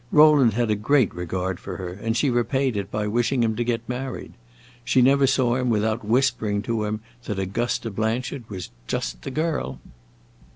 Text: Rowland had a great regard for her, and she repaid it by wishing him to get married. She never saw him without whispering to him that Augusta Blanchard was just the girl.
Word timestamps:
Rowland 0.11 0.53
had 0.55 0.71
a 0.71 0.75
great 0.75 1.13
regard 1.13 1.59
for 1.59 1.77
her, 1.77 1.89
and 1.91 2.17
she 2.17 2.31
repaid 2.31 2.75
it 2.75 2.89
by 2.89 3.05
wishing 3.05 3.43
him 3.43 3.55
to 3.55 3.63
get 3.63 3.87
married. 3.87 4.33
She 4.83 4.99
never 4.99 5.27
saw 5.27 5.57
him 5.57 5.69
without 5.69 6.03
whispering 6.03 6.63
to 6.63 6.85
him 6.85 7.01
that 7.25 7.37
Augusta 7.37 7.91
Blanchard 7.91 8.49
was 8.49 8.71
just 8.87 9.21
the 9.21 9.29
girl. 9.29 9.79